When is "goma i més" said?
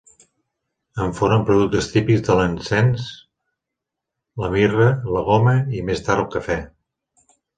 5.31-6.05